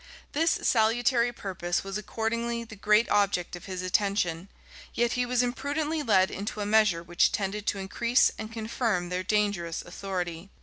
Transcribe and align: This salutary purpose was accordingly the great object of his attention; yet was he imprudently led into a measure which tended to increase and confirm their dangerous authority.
This 0.31 0.49
salutary 0.63 1.31
purpose 1.31 1.83
was 1.83 1.95
accordingly 1.95 2.63
the 2.63 2.75
great 2.75 3.07
object 3.09 3.55
of 3.55 3.65
his 3.65 3.83
attention; 3.83 4.47
yet 4.95 5.15
was 5.15 5.41
he 5.41 5.45
imprudently 5.45 6.01
led 6.01 6.31
into 6.31 6.59
a 6.59 6.65
measure 6.65 7.03
which 7.03 7.31
tended 7.31 7.67
to 7.67 7.77
increase 7.77 8.31
and 8.39 8.51
confirm 8.51 9.09
their 9.09 9.21
dangerous 9.21 9.83
authority. 9.83 10.49